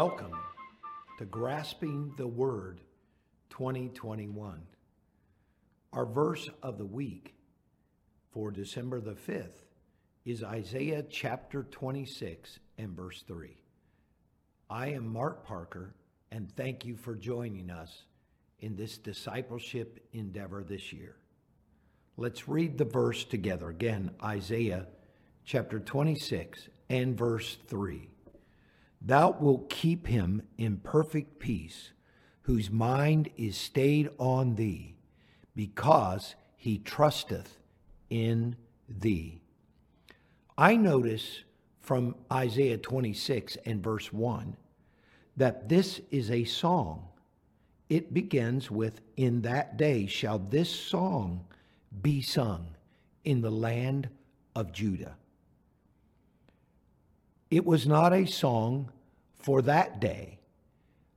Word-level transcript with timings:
Welcome 0.00 0.38
to 1.18 1.24
Grasping 1.24 2.12
the 2.16 2.28
Word 2.28 2.82
2021. 3.50 4.62
Our 5.92 6.06
verse 6.06 6.48
of 6.62 6.78
the 6.78 6.86
week 6.86 7.34
for 8.30 8.52
December 8.52 9.00
the 9.00 9.16
5th 9.16 9.64
is 10.24 10.44
Isaiah 10.44 11.02
chapter 11.10 11.64
26 11.64 12.60
and 12.78 12.90
verse 12.94 13.24
3. 13.26 13.56
I 14.70 14.90
am 14.90 15.12
Mark 15.12 15.44
Parker, 15.44 15.96
and 16.30 16.48
thank 16.54 16.84
you 16.84 16.94
for 16.94 17.16
joining 17.16 17.68
us 17.68 18.04
in 18.60 18.76
this 18.76 18.98
discipleship 18.98 19.98
endeavor 20.12 20.62
this 20.62 20.92
year. 20.92 21.16
Let's 22.16 22.46
read 22.46 22.78
the 22.78 22.84
verse 22.84 23.24
together. 23.24 23.68
Again, 23.68 24.12
Isaiah 24.22 24.86
chapter 25.44 25.80
26 25.80 26.68
and 26.88 27.18
verse 27.18 27.58
3. 27.66 28.10
Thou 29.00 29.30
wilt 29.38 29.70
keep 29.70 30.06
him 30.06 30.42
in 30.56 30.78
perfect 30.78 31.38
peace, 31.38 31.92
whose 32.42 32.70
mind 32.70 33.28
is 33.36 33.56
stayed 33.56 34.10
on 34.18 34.56
thee, 34.56 34.96
because 35.54 36.34
he 36.56 36.78
trusteth 36.78 37.58
in 38.10 38.56
thee. 38.88 39.40
I 40.56 40.76
notice 40.76 41.44
from 41.80 42.16
Isaiah 42.32 42.78
26 42.78 43.56
and 43.64 43.82
verse 43.82 44.12
1 44.12 44.56
that 45.36 45.68
this 45.68 46.00
is 46.10 46.30
a 46.30 46.44
song. 46.44 47.08
It 47.88 48.12
begins 48.12 48.70
with, 48.70 49.00
In 49.16 49.42
that 49.42 49.76
day 49.76 50.06
shall 50.06 50.38
this 50.38 50.68
song 50.68 51.46
be 52.02 52.20
sung 52.20 52.76
in 53.24 53.40
the 53.40 53.50
land 53.50 54.08
of 54.54 54.72
Judah. 54.72 55.16
It 57.50 57.64
was 57.64 57.86
not 57.86 58.12
a 58.12 58.26
song 58.26 58.90
for 59.36 59.62
that 59.62 60.00
day, 60.00 60.38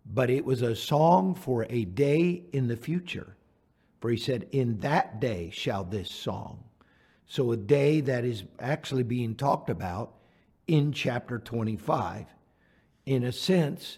but 0.05 0.29
it 0.29 0.45
was 0.45 0.61
a 0.61 0.75
song 0.75 1.35
for 1.35 1.65
a 1.69 1.83
day 1.85 2.43
in 2.53 2.67
the 2.67 2.77
future. 2.77 3.35
For 3.99 4.09
he 4.09 4.17
said, 4.17 4.47
In 4.51 4.79
that 4.79 5.19
day 5.19 5.49
shall 5.53 5.83
this 5.83 6.09
song. 6.09 6.63
So 7.27 7.51
a 7.51 7.57
day 7.57 8.01
that 8.01 8.23
is 8.23 8.43
actually 8.59 9.03
being 9.03 9.35
talked 9.35 9.69
about 9.69 10.13
in 10.67 10.93
chapter 10.93 11.37
25. 11.37 12.27
In 13.05 13.23
a 13.23 13.31
sense, 13.31 13.97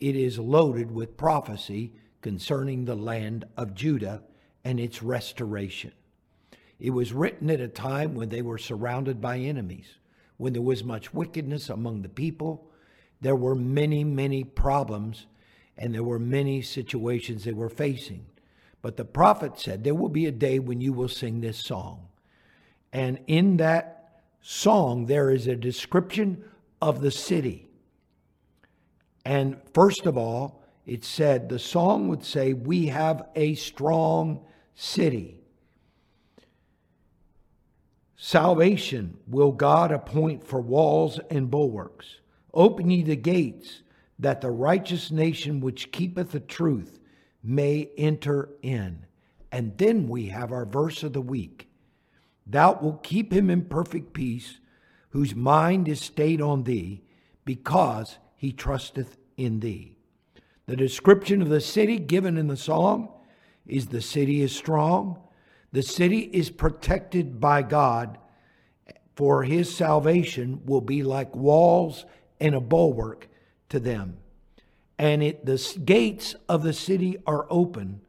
it 0.00 0.16
is 0.16 0.38
loaded 0.38 0.90
with 0.90 1.16
prophecy 1.16 1.92
concerning 2.22 2.84
the 2.84 2.94
land 2.94 3.44
of 3.56 3.74
Judah 3.74 4.22
and 4.64 4.80
its 4.80 5.02
restoration. 5.02 5.92
It 6.78 6.90
was 6.90 7.12
written 7.12 7.50
at 7.50 7.60
a 7.60 7.68
time 7.68 8.14
when 8.14 8.30
they 8.30 8.42
were 8.42 8.58
surrounded 8.58 9.20
by 9.20 9.38
enemies 9.38 9.98
when 10.44 10.52
there 10.52 10.60
was 10.60 10.84
much 10.84 11.14
wickedness 11.14 11.70
among 11.70 12.02
the 12.02 12.08
people. 12.10 12.70
There 13.22 13.34
were 13.34 13.54
many, 13.54 14.04
many 14.04 14.44
problems, 14.44 15.24
and 15.78 15.94
there 15.94 16.02
were 16.02 16.18
many 16.18 16.60
situations 16.60 17.44
they 17.44 17.54
were 17.54 17.70
facing. 17.70 18.26
But 18.82 18.98
the 18.98 19.06
prophet 19.06 19.58
said, 19.58 19.84
There 19.84 19.94
will 19.94 20.10
be 20.10 20.26
a 20.26 20.30
day 20.30 20.58
when 20.58 20.82
you 20.82 20.92
will 20.92 21.08
sing 21.08 21.40
this 21.40 21.56
song. 21.56 22.08
And 22.92 23.20
in 23.26 23.56
that 23.56 24.20
song, 24.42 25.06
there 25.06 25.30
is 25.30 25.46
a 25.46 25.56
description 25.56 26.44
of 26.82 27.00
the 27.00 27.10
city. 27.10 27.70
And 29.24 29.56
first 29.72 30.04
of 30.04 30.18
all, 30.18 30.62
it 30.84 31.06
said, 31.06 31.48
the 31.48 31.58
song 31.58 32.08
would 32.08 32.22
say, 32.22 32.52
We 32.52 32.88
have 32.88 33.28
a 33.34 33.54
strong 33.54 34.44
city. 34.74 35.40
Salvation 38.26 39.18
will 39.26 39.52
God 39.52 39.92
appoint 39.92 40.46
for 40.46 40.58
walls 40.58 41.20
and 41.28 41.50
bulwarks. 41.50 42.20
Open 42.54 42.88
ye 42.88 43.02
the 43.02 43.16
gates, 43.16 43.82
that 44.18 44.40
the 44.40 44.50
righteous 44.50 45.10
nation 45.10 45.60
which 45.60 45.92
keepeth 45.92 46.30
the 46.30 46.40
truth 46.40 47.00
may 47.42 47.90
enter 47.98 48.48
in. 48.62 49.04
And 49.52 49.76
then 49.76 50.08
we 50.08 50.28
have 50.28 50.52
our 50.52 50.64
verse 50.64 51.02
of 51.02 51.12
the 51.12 51.20
week 51.20 51.68
Thou 52.46 52.78
wilt 52.80 53.02
keep 53.02 53.30
him 53.30 53.50
in 53.50 53.66
perfect 53.66 54.14
peace, 54.14 54.58
whose 55.10 55.34
mind 55.34 55.86
is 55.86 56.00
stayed 56.00 56.40
on 56.40 56.62
thee, 56.62 57.02
because 57.44 58.16
he 58.36 58.52
trusteth 58.52 59.18
in 59.36 59.60
thee. 59.60 59.98
The 60.64 60.76
description 60.76 61.42
of 61.42 61.50
the 61.50 61.60
city 61.60 61.98
given 61.98 62.38
in 62.38 62.48
the 62.48 62.56
song 62.56 63.10
is 63.66 63.88
the 63.88 64.00
city 64.00 64.40
is 64.40 64.56
strong, 64.56 65.18
the 65.74 65.82
city 65.82 66.20
is 66.20 66.50
protected 66.50 67.40
by 67.40 67.60
God, 67.60 68.16
for 69.16 69.42
his 69.42 69.74
salvation 69.74 70.60
will 70.64 70.80
be 70.80 71.02
like 71.02 71.34
walls 71.34 72.06
and 72.38 72.54
a 72.54 72.60
bulwark 72.60 73.26
to 73.70 73.80
them. 73.80 74.18
And 75.00 75.20
it, 75.20 75.44
the 75.44 75.60
gates 75.84 76.36
of 76.48 76.62
the 76.62 76.72
city 76.72 77.16
are 77.26 77.48
open 77.50 78.02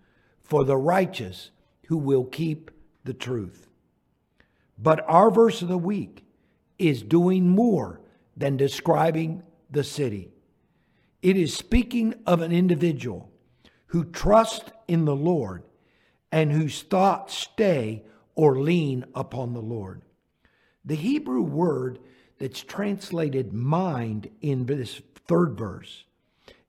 for 0.44 0.64
the 0.64 0.78
righteous 0.78 1.50
who 1.88 1.98
will 1.98 2.26
keep 2.26 2.70
the 3.04 3.16
truth. 3.16 3.68
But 4.78 5.04
our 5.08 5.32
verse 5.32 5.64
of 5.64 5.68
the 5.68 5.76
week 5.76 6.24
is 6.78 7.02
doing 7.02 7.50
more 7.50 8.00
than 8.38 8.58
describing 8.58 9.42
the 9.72 9.84
city. 9.84 10.30
It 11.24 11.36
is 11.36 11.58
speaking 11.58 12.14
of 12.28 12.42
an 12.42 12.52
individual 12.52 13.32
who 13.88 14.04
trusts 14.04 14.70
in 14.88 15.06
the 15.06 15.16
Lord 15.16 15.64
and 16.32 16.52
whose 16.52 16.82
thoughts 16.82 17.38
stay 17.38 18.04
or 18.36 18.60
lean 18.60 19.06
upon 19.16 19.54
the 19.54 19.62
Lord. 19.62 20.02
The 20.84 20.96
Hebrew 20.96 21.42
word 21.42 22.00
that's 22.38 22.62
translated 22.62 23.54
mind 23.54 24.30
in 24.42 24.66
this 24.66 25.02
third 25.28 25.58
verse 25.58 26.04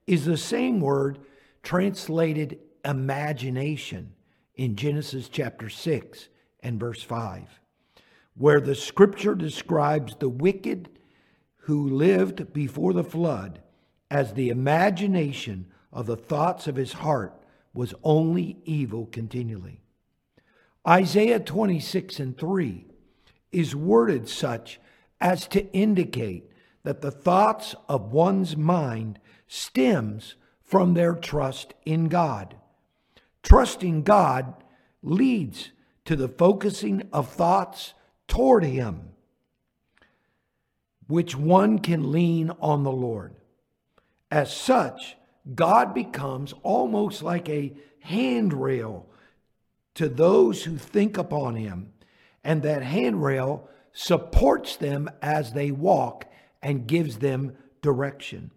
is 0.07 0.25
the 0.25 0.37
same 0.37 0.81
word 0.81 1.19
translated 1.63 2.59
imagination 2.85 4.13
in 4.55 4.77
Genesis 4.77 5.29
chapter 5.29 5.69
6 5.69 6.29
and 6.61 6.81
verse 6.81 7.03
5, 7.03 7.61
where 8.37 8.61
the 8.61 8.75
scripture 8.75 9.35
describes 9.35 10.15
the 10.17 10.29
wicked 10.29 10.89
who 11.57 11.89
lived 11.89 12.53
before 12.53 12.93
the 12.93 13.05
flood 13.05 13.61
as 14.11 14.33
the 14.33 14.49
imagination 14.49 15.67
of 15.93 16.07
the 16.07 16.17
thoughts 16.17 16.69
of 16.69 16.77
his 16.77 16.93
heart 16.93 17.35
was 17.77 17.95
only 18.03 18.59
evil 18.65 19.07
continually. 19.07 19.81
Isaiah 20.87 21.41
26 21.41 22.21
and 22.21 22.39
3 22.39 22.87
is 23.53 23.75
worded 23.75 24.29
such 24.29 24.81
as 25.21 25.47
to 25.49 25.71
indicate 25.73 26.51
that 26.85 27.01
the 27.01 27.11
thoughts 27.11 27.75
of 27.89 28.13
one's 28.13 28.57
mind 28.57 29.19
stems 29.49 30.37
from 30.63 30.95
their 30.95 31.15
trust 31.15 31.75
in 31.85 32.09
God. 32.09 32.57
Trusting 33.43 34.03
God 34.03 34.55
leads 35.03 35.71
to 36.05 36.17
the 36.17 36.29
focusing 36.29 37.09
of 37.13 37.29
thoughts 37.29 37.95
toward 38.29 38.65
Him, 38.65 39.11
which 41.07 41.37
one 41.37 41.79
can 41.79 42.11
lean 42.11 42.51
on 42.61 42.83
the 42.83 42.93
Lord. 42.93 43.35
As 44.31 44.55
such, 44.55 45.17
God 45.55 45.95
becomes 45.95 46.53
almost 46.63 47.23
like 47.23 47.49
a 47.49 47.73
handrail 48.01 49.07
to 49.95 50.09
those 50.09 50.65
who 50.65 50.77
think 50.77 51.17
upon 51.17 51.57
him, 51.57 51.93
and 52.45 52.63
that 52.63 52.83
handrail 52.83 53.69
supports 53.93 54.77
them 54.77 55.09
as 55.23 55.53
they 55.53 55.71
walk 55.71 56.27
and 56.63 56.87
gives 56.87 57.19
them 57.19 57.57
direction. 57.81 58.51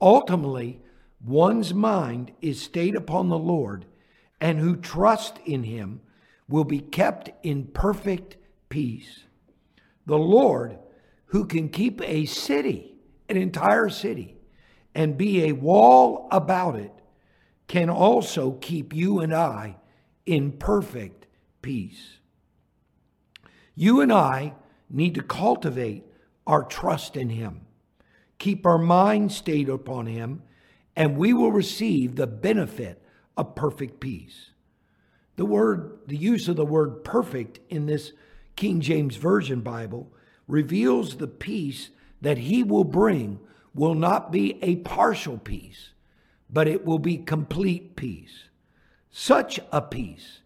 Ultimately, 0.00 0.80
one's 1.24 1.74
mind 1.74 2.32
is 2.40 2.62
stayed 2.62 2.94
upon 2.94 3.28
the 3.28 3.38
Lord, 3.38 3.86
and 4.40 4.58
who 4.58 4.76
trust 4.76 5.38
in 5.44 5.64
him 5.64 6.00
will 6.48 6.64
be 6.64 6.80
kept 6.80 7.30
in 7.42 7.66
perfect 7.66 8.36
peace. 8.68 9.24
The 10.06 10.18
Lord, 10.18 10.78
who 11.26 11.46
can 11.46 11.68
keep 11.68 12.00
a 12.02 12.26
city, 12.26 12.94
an 13.28 13.36
entire 13.36 13.88
city, 13.88 14.33
and 14.94 15.18
be 15.18 15.44
a 15.44 15.52
wall 15.52 16.28
about 16.30 16.76
it 16.76 16.92
can 17.66 17.90
also 17.90 18.52
keep 18.52 18.94
you 18.94 19.20
and 19.20 19.34
I 19.34 19.76
in 20.26 20.52
perfect 20.52 21.26
peace. 21.62 22.18
You 23.74 24.00
and 24.00 24.12
I 24.12 24.54
need 24.88 25.14
to 25.16 25.22
cultivate 25.22 26.04
our 26.46 26.62
trust 26.62 27.16
in 27.16 27.30
Him, 27.30 27.62
keep 28.38 28.66
our 28.66 28.78
mind 28.78 29.32
stayed 29.32 29.68
upon 29.68 30.06
Him, 30.06 30.42
and 30.94 31.16
we 31.16 31.32
will 31.32 31.50
receive 31.50 32.14
the 32.14 32.26
benefit 32.26 33.02
of 33.36 33.54
perfect 33.54 33.98
peace. 33.98 34.50
The 35.36 35.44
word, 35.44 35.98
the 36.06 36.16
use 36.16 36.46
of 36.46 36.56
the 36.56 36.64
word 36.64 37.02
perfect 37.02 37.58
in 37.68 37.86
this 37.86 38.12
King 38.54 38.80
James 38.80 39.16
Version 39.16 39.62
Bible 39.62 40.12
reveals 40.46 41.16
the 41.16 41.26
peace 41.26 41.90
that 42.20 42.38
He 42.38 42.62
will 42.62 42.84
bring 42.84 43.40
will 43.74 43.94
not 43.94 44.30
be 44.30 44.58
a 44.62 44.76
partial 44.76 45.38
peace, 45.38 45.90
but 46.48 46.68
it 46.68 46.84
will 46.84 46.98
be 46.98 47.16
complete 47.16 47.96
peace. 47.96 48.44
Such 49.10 49.60
a 49.72 49.80
peace 49.82 50.40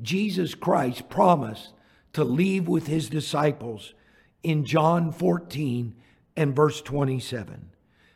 Jesus 0.00 0.54
Christ 0.54 1.08
promised 1.08 1.72
to 2.12 2.24
leave 2.24 2.68
with 2.68 2.86
his 2.86 3.08
disciples 3.08 3.94
in 4.42 4.64
John 4.64 5.12
14 5.12 5.94
and 6.36 6.54
verse 6.54 6.80
27, 6.82 7.70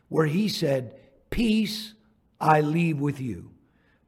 where 0.09 0.27
he 0.27 0.49
said, 0.49 0.95
Peace 1.31 1.95
I 2.41 2.61
leave 2.61 2.99
with 2.99 3.21
you. 3.21 3.51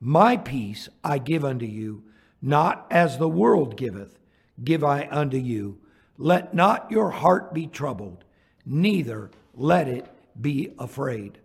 My 0.01 0.37
peace 0.37 0.89
I 1.05 1.19
give 1.19 1.45
unto 1.45 1.67
you, 1.67 2.03
not 2.41 2.87
as 2.91 3.19
the 3.19 3.29
world 3.29 3.77
giveth, 3.77 4.19
give 4.63 4.83
I 4.83 5.09
unto 5.11 5.37
you. 5.37 5.79
Let 6.17 6.55
not 6.55 6.91
your 6.91 7.11
heart 7.11 7.55
be 7.55 7.67
troubled, 7.67 8.25
neither 8.65 9.31
let 9.55 9.89
it 9.89 10.07
be 10.39 10.75
afraid. 10.79 11.39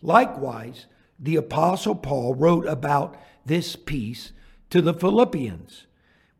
Likewise, 0.00 0.86
the 1.18 1.36
Apostle 1.36 1.94
Paul 1.94 2.34
wrote 2.34 2.66
about 2.66 3.16
this 3.44 3.76
peace 3.76 4.32
to 4.70 4.80
the 4.80 4.94
Philippians 4.94 5.86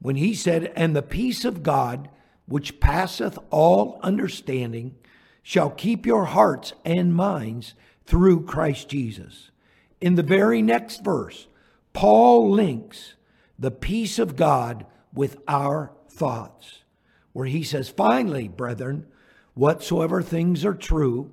when 0.01 0.17
he 0.17 0.35
said, 0.35 0.73
And 0.75 0.95
the 0.95 1.03
peace 1.03 1.45
of 1.45 1.63
God, 1.63 2.09
which 2.47 2.81
passeth 2.81 3.39
all 3.51 4.01
understanding, 4.03 4.97
shall 5.43 5.71
keep 5.71 6.07
your 6.07 6.27
hearts 6.27 6.73
and 6.85 7.15
minds 7.15 7.75
through 8.05 8.45
Christ 8.45 8.89
Jesus. 8.89 9.51
In 10.01 10.17
the 10.17 10.23
very 10.23 10.63
next 10.63 11.05
verse, 11.05 11.47
Paul 11.93 12.51
links 12.51 13.15
the 13.59 13.71
peace 13.71 14.19
of 14.19 14.35
God 14.37 14.87
with 15.15 15.37
our 15.47 15.93
thoughts, 16.09 16.83
where 17.33 17.47
he 17.47 17.63
says, 17.63 17.89
Finally, 17.89 18.49
brethren, 18.49 19.07
whatsoever 19.55 20.23
things 20.23 20.65
are 20.65 20.75
true, 20.75 21.33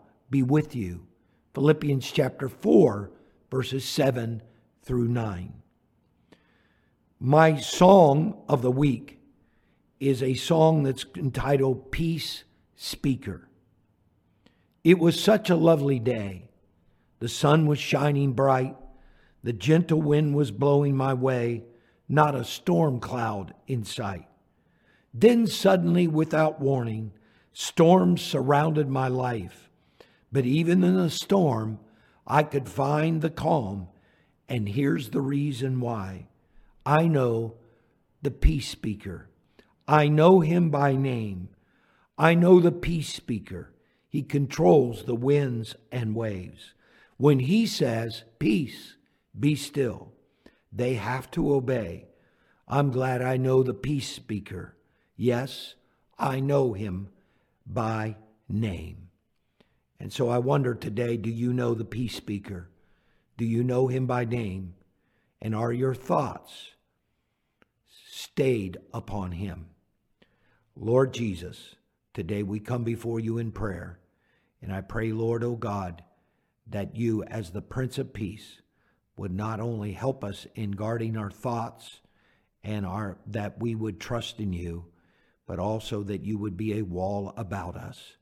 be 0.31 0.41
with 0.41 0.75
you. 0.75 1.05
Philippians 1.53 2.09
chapter 2.09 2.47
4, 2.47 3.11
verses 3.51 3.83
7 3.83 4.41
through 4.81 5.09
9. 5.09 5.53
My 7.19 7.57
song 7.57 8.41
of 8.47 8.61
the 8.61 8.71
week 8.71 9.19
is 9.99 10.23
a 10.23 10.33
song 10.33 10.83
that's 10.83 11.05
entitled 11.15 11.91
Peace 11.91 12.45
Speaker. 12.75 13.47
It 14.83 14.97
was 14.97 15.21
such 15.21 15.49
a 15.49 15.55
lovely 15.55 15.99
day. 15.99 16.49
The 17.19 17.29
sun 17.29 17.67
was 17.67 17.77
shining 17.77 18.33
bright. 18.33 18.75
The 19.43 19.53
gentle 19.53 20.01
wind 20.01 20.33
was 20.33 20.49
blowing 20.49 20.95
my 20.95 21.13
way, 21.13 21.63
not 22.09 22.33
a 22.33 22.43
storm 22.43 22.99
cloud 22.99 23.53
in 23.67 23.83
sight. 23.83 24.27
Then 25.13 25.45
suddenly, 25.45 26.07
without 26.07 26.59
warning, 26.59 27.11
storms 27.53 28.21
surrounded 28.21 28.87
my 28.87 29.07
life. 29.09 29.70
But 30.31 30.45
even 30.45 30.83
in 30.83 30.95
the 30.95 31.09
storm, 31.09 31.79
I 32.25 32.43
could 32.43 32.69
find 32.69 33.21
the 33.21 33.29
calm. 33.29 33.87
And 34.47 34.69
here's 34.69 35.09
the 35.09 35.21
reason 35.21 35.79
why 35.79 36.27
I 36.85 37.07
know 37.07 37.55
the 38.21 38.31
peace 38.31 38.69
speaker. 38.69 39.29
I 39.87 40.07
know 40.07 40.39
him 40.39 40.69
by 40.69 40.95
name. 40.95 41.49
I 42.17 42.33
know 42.33 42.59
the 42.59 42.71
peace 42.71 43.13
speaker. 43.13 43.73
He 44.07 44.23
controls 44.23 45.03
the 45.03 45.15
winds 45.15 45.75
and 45.91 46.15
waves. 46.15 46.73
When 47.17 47.39
he 47.39 47.65
says, 47.65 48.23
Peace, 48.39 48.95
be 49.37 49.55
still, 49.55 50.11
they 50.71 50.95
have 50.95 51.29
to 51.31 51.53
obey. 51.53 52.07
I'm 52.67 52.91
glad 52.91 53.21
I 53.21 53.37
know 53.37 53.63
the 53.63 53.73
peace 53.73 54.09
speaker. 54.11 54.75
Yes, 55.15 55.75
I 56.17 56.39
know 56.39 56.73
him 56.73 57.09
by 57.65 58.17
name. 58.47 59.10
And 60.01 60.11
so 60.11 60.29
I 60.29 60.39
wonder 60.39 60.73
today 60.73 61.15
do 61.15 61.29
you 61.29 61.53
know 61.53 61.75
the 61.75 61.85
peace 61.85 62.15
speaker? 62.15 62.71
Do 63.37 63.45
you 63.45 63.63
know 63.63 63.87
him 63.87 64.07
by 64.07 64.25
name? 64.25 64.73
And 65.39 65.53
are 65.53 65.71
your 65.71 65.93
thoughts 65.93 66.71
stayed 68.09 68.79
upon 68.95 69.33
him? 69.33 69.67
Lord 70.75 71.13
Jesus, 71.13 71.75
today 72.15 72.41
we 72.41 72.59
come 72.59 72.83
before 72.83 73.19
you 73.19 73.37
in 73.37 73.51
prayer. 73.51 73.99
And 74.59 74.73
I 74.73 74.81
pray, 74.81 75.11
Lord, 75.11 75.43
O 75.43 75.51
oh 75.51 75.55
God, 75.55 76.03
that 76.65 76.95
you, 76.95 77.23
as 77.25 77.51
the 77.51 77.61
Prince 77.61 77.99
of 77.99 78.11
Peace, 78.11 78.63
would 79.17 79.31
not 79.31 79.59
only 79.59 79.91
help 79.91 80.23
us 80.23 80.47
in 80.55 80.71
guarding 80.71 81.15
our 81.15 81.29
thoughts 81.29 81.99
and 82.63 82.87
our 82.87 83.19
that 83.27 83.59
we 83.59 83.75
would 83.75 83.99
trust 83.99 84.39
in 84.39 84.51
you, 84.51 84.85
but 85.45 85.59
also 85.59 86.01
that 86.01 86.23
you 86.23 86.39
would 86.39 86.57
be 86.57 86.73
a 86.79 86.81
wall 86.85 87.35
about 87.37 87.75
us. 87.75 88.15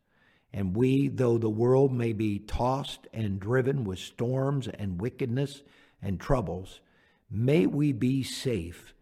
And 0.51 0.75
we, 0.75 1.09
though 1.09 1.37
the 1.37 1.49
world 1.49 1.93
may 1.93 2.13
be 2.13 2.39
tossed 2.39 3.07
and 3.13 3.39
driven 3.39 3.83
with 3.83 3.99
storms 3.99 4.67
and 4.67 4.99
wickedness 4.99 5.61
and 6.01 6.19
troubles, 6.19 6.81
may 7.29 7.67
we 7.67 7.91
be 7.91 8.23
safe 8.23 8.93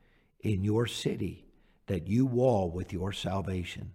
in 0.41 0.63
your 0.63 0.87
city 0.87 1.45
that 1.87 2.07
you 2.07 2.25
wall 2.25 2.69
with 2.69 2.91
your 2.91 3.13
salvation. 3.13 3.93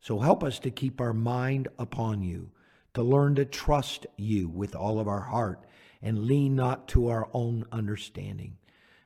So 0.00 0.18
help 0.18 0.42
us 0.42 0.58
to 0.60 0.70
keep 0.70 1.00
our 1.00 1.12
mind 1.12 1.68
upon 1.78 2.22
you, 2.22 2.50
to 2.94 3.02
learn 3.02 3.36
to 3.36 3.44
trust 3.44 4.06
you 4.16 4.48
with 4.48 4.74
all 4.74 4.98
of 4.98 5.06
our 5.06 5.20
heart 5.20 5.64
and 6.02 6.24
lean 6.24 6.56
not 6.56 6.88
to 6.88 7.08
our 7.08 7.28
own 7.32 7.64
understanding. 7.70 8.56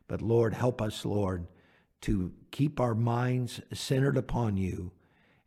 But 0.09 0.23
Lord, 0.23 0.55
help 0.55 0.81
us, 0.81 1.05
Lord, 1.05 1.47
to 2.03 2.33
keep 2.51 2.81
our 2.81 2.95
minds 2.95 3.61
centered 3.73 4.17
upon 4.17 4.57
you 4.57 4.93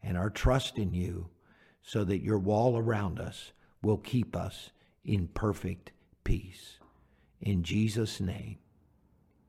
and 0.01 0.17
our 0.17 0.29
trust 0.29 0.77
in 0.77 0.93
you 0.93 1.29
so 1.85 2.03
that 2.03 2.23
your 2.23 2.39
wall 2.39 2.77
around 2.77 3.19
us 3.19 3.53
will 3.81 3.97
keep 3.97 4.35
us 4.35 4.71
in 5.05 5.27
perfect 5.27 5.91
peace. 6.23 6.79
In 7.39 7.63
Jesus' 7.63 8.19
name, 8.19 8.57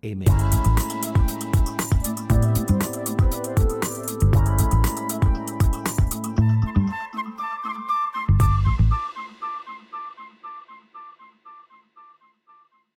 amen. 0.04 1.25